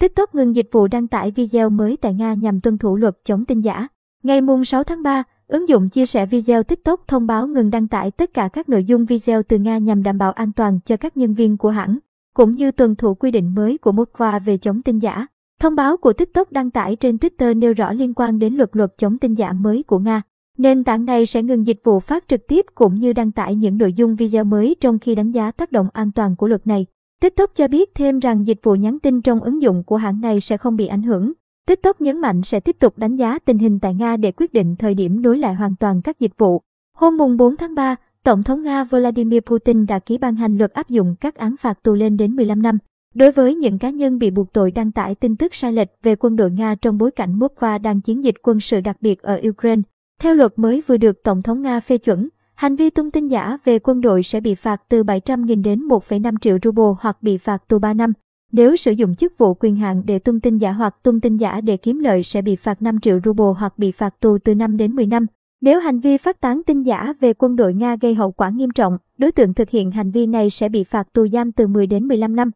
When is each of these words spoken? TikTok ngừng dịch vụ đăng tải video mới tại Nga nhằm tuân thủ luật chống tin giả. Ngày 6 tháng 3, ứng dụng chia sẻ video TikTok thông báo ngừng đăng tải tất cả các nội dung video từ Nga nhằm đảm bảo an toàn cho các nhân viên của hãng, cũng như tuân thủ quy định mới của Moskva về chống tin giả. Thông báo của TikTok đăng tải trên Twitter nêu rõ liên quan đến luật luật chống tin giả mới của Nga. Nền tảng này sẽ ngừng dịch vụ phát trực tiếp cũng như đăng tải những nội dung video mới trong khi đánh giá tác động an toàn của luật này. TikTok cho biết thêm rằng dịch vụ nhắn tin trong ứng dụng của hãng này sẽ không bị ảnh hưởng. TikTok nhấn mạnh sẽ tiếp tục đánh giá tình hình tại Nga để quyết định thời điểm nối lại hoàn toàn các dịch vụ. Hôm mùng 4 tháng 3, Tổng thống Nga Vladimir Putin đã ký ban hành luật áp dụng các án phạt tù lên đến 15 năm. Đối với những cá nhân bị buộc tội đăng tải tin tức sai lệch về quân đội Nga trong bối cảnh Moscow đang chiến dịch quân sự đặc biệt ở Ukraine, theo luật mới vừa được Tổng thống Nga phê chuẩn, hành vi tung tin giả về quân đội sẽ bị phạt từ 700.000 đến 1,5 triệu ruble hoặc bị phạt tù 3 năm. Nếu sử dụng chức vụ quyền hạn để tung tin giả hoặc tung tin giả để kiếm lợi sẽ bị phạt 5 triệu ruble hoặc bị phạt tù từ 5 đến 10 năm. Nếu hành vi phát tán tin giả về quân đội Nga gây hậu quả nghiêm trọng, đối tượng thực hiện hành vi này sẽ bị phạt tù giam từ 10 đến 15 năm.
TikTok 0.00 0.34
ngừng 0.34 0.54
dịch 0.54 0.68
vụ 0.72 0.86
đăng 0.88 1.08
tải 1.08 1.30
video 1.30 1.70
mới 1.70 1.96
tại 1.96 2.14
Nga 2.14 2.34
nhằm 2.34 2.60
tuân 2.60 2.78
thủ 2.78 2.96
luật 2.96 3.18
chống 3.24 3.44
tin 3.44 3.60
giả. 3.60 3.88
Ngày 4.22 4.40
6 4.66 4.84
tháng 4.84 5.02
3, 5.02 5.22
ứng 5.46 5.68
dụng 5.68 5.88
chia 5.88 6.06
sẻ 6.06 6.26
video 6.26 6.62
TikTok 6.62 7.08
thông 7.08 7.26
báo 7.26 7.46
ngừng 7.46 7.70
đăng 7.70 7.88
tải 7.88 8.10
tất 8.10 8.34
cả 8.34 8.48
các 8.52 8.68
nội 8.68 8.84
dung 8.84 9.04
video 9.04 9.42
từ 9.42 9.58
Nga 9.58 9.78
nhằm 9.78 10.02
đảm 10.02 10.18
bảo 10.18 10.32
an 10.32 10.52
toàn 10.52 10.78
cho 10.84 10.96
các 10.96 11.16
nhân 11.16 11.34
viên 11.34 11.56
của 11.56 11.70
hãng, 11.70 11.98
cũng 12.34 12.54
như 12.54 12.72
tuân 12.72 12.96
thủ 12.96 13.14
quy 13.14 13.30
định 13.30 13.54
mới 13.54 13.78
của 13.78 13.92
Moskva 13.92 14.38
về 14.38 14.56
chống 14.56 14.82
tin 14.82 14.98
giả. 14.98 15.26
Thông 15.60 15.74
báo 15.74 15.96
của 15.96 16.12
TikTok 16.12 16.52
đăng 16.52 16.70
tải 16.70 16.96
trên 16.96 17.16
Twitter 17.16 17.58
nêu 17.58 17.72
rõ 17.72 17.92
liên 17.92 18.14
quan 18.14 18.38
đến 18.38 18.54
luật 18.54 18.70
luật 18.72 18.98
chống 18.98 19.18
tin 19.18 19.34
giả 19.34 19.52
mới 19.52 19.82
của 19.82 19.98
Nga. 19.98 20.22
Nền 20.58 20.84
tảng 20.84 21.04
này 21.04 21.26
sẽ 21.26 21.42
ngừng 21.42 21.66
dịch 21.66 21.80
vụ 21.84 22.00
phát 22.00 22.24
trực 22.28 22.40
tiếp 22.48 22.66
cũng 22.74 22.94
như 22.94 23.12
đăng 23.12 23.32
tải 23.32 23.54
những 23.54 23.78
nội 23.78 23.92
dung 23.92 24.16
video 24.16 24.44
mới 24.44 24.76
trong 24.80 24.98
khi 24.98 25.14
đánh 25.14 25.30
giá 25.30 25.50
tác 25.50 25.72
động 25.72 25.88
an 25.92 26.12
toàn 26.12 26.36
của 26.36 26.48
luật 26.48 26.66
này. 26.66 26.86
TikTok 27.20 27.54
cho 27.54 27.68
biết 27.68 27.94
thêm 27.94 28.18
rằng 28.18 28.46
dịch 28.46 28.58
vụ 28.62 28.74
nhắn 28.74 28.98
tin 28.98 29.22
trong 29.22 29.40
ứng 29.40 29.62
dụng 29.62 29.84
của 29.84 29.96
hãng 29.96 30.20
này 30.20 30.40
sẽ 30.40 30.56
không 30.56 30.76
bị 30.76 30.86
ảnh 30.86 31.02
hưởng. 31.02 31.32
TikTok 31.66 32.00
nhấn 32.00 32.20
mạnh 32.20 32.42
sẽ 32.42 32.60
tiếp 32.60 32.76
tục 32.78 32.98
đánh 32.98 33.16
giá 33.16 33.38
tình 33.38 33.58
hình 33.58 33.78
tại 33.80 33.94
Nga 33.94 34.16
để 34.16 34.32
quyết 34.32 34.52
định 34.52 34.76
thời 34.76 34.94
điểm 34.94 35.22
nối 35.22 35.38
lại 35.38 35.54
hoàn 35.54 35.76
toàn 35.76 36.02
các 36.02 36.20
dịch 36.20 36.38
vụ. 36.38 36.60
Hôm 36.96 37.16
mùng 37.16 37.36
4 37.36 37.56
tháng 37.56 37.74
3, 37.74 37.96
Tổng 38.24 38.42
thống 38.42 38.62
Nga 38.62 38.84
Vladimir 38.84 39.40
Putin 39.40 39.86
đã 39.86 39.98
ký 39.98 40.18
ban 40.18 40.34
hành 40.34 40.58
luật 40.58 40.72
áp 40.72 40.88
dụng 40.88 41.14
các 41.20 41.34
án 41.34 41.56
phạt 41.60 41.82
tù 41.82 41.94
lên 41.94 42.16
đến 42.16 42.36
15 42.36 42.62
năm. 42.62 42.78
Đối 43.14 43.32
với 43.32 43.54
những 43.54 43.78
cá 43.78 43.90
nhân 43.90 44.18
bị 44.18 44.30
buộc 44.30 44.52
tội 44.52 44.70
đăng 44.70 44.92
tải 44.92 45.14
tin 45.14 45.36
tức 45.36 45.54
sai 45.54 45.72
lệch 45.72 45.88
về 46.02 46.16
quân 46.16 46.36
đội 46.36 46.50
Nga 46.50 46.74
trong 46.74 46.98
bối 46.98 47.10
cảnh 47.10 47.38
Moscow 47.38 47.82
đang 47.82 48.00
chiến 48.00 48.24
dịch 48.24 48.34
quân 48.42 48.60
sự 48.60 48.80
đặc 48.80 48.96
biệt 49.00 49.22
ở 49.22 49.40
Ukraine, 49.48 49.82
theo 50.20 50.34
luật 50.34 50.52
mới 50.56 50.82
vừa 50.86 50.96
được 50.96 51.22
Tổng 51.22 51.42
thống 51.42 51.62
Nga 51.62 51.80
phê 51.80 51.98
chuẩn, 51.98 52.28
hành 52.60 52.76
vi 52.76 52.90
tung 52.90 53.10
tin 53.10 53.28
giả 53.28 53.58
về 53.64 53.78
quân 53.78 54.00
đội 54.00 54.22
sẽ 54.22 54.40
bị 54.40 54.54
phạt 54.54 54.82
từ 54.88 55.02
700.000 55.02 55.62
đến 55.62 55.80
1,5 55.88 56.36
triệu 56.40 56.58
ruble 56.62 56.84
hoặc 57.00 57.22
bị 57.22 57.38
phạt 57.38 57.68
tù 57.68 57.78
3 57.78 57.94
năm. 57.94 58.12
Nếu 58.52 58.76
sử 58.76 58.92
dụng 58.92 59.14
chức 59.14 59.38
vụ 59.38 59.54
quyền 59.54 59.76
hạn 59.76 60.02
để 60.06 60.18
tung 60.18 60.40
tin 60.40 60.58
giả 60.58 60.72
hoặc 60.72 60.96
tung 61.02 61.20
tin 61.20 61.36
giả 61.36 61.60
để 61.60 61.76
kiếm 61.76 61.98
lợi 61.98 62.22
sẽ 62.22 62.42
bị 62.42 62.56
phạt 62.56 62.82
5 62.82 63.00
triệu 63.00 63.20
ruble 63.24 63.46
hoặc 63.58 63.78
bị 63.78 63.92
phạt 63.92 64.20
tù 64.20 64.38
từ 64.44 64.54
5 64.54 64.76
đến 64.76 64.92
10 64.92 65.06
năm. 65.06 65.26
Nếu 65.60 65.80
hành 65.80 66.00
vi 66.00 66.16
phát 66.16 66.40
tán 66.40 66.62
tin 66.66 66.82
giả 66.82 67.12
về 67.20 67.32
quân 67.32 67.56
đội 67.56 67.74
Nga 67.74 67.96
gây 68.00 68.14
hậu 68.14 68.32
quả 68.32 68.50
nghiêm 68.50 68.70
trọng, 68.70 68.98
đối 69.18 69.32
tượng 69.32 69.54
thực 69.54 69.70
hiện 69.70 69.90
hành 69.90 70.10
vi 70.10 70.26
này 70.26 70.50
sẽ 70.50 70.68
bị 70.68 70.84
phạt 70.84 71.12
tù 71.12 71.28
giam 71.28 71.52
từ 71.52 71.66
10 71.66 71.86
đến 71.86 72.08
15 72.08 72.36
năm. 72.36 72.50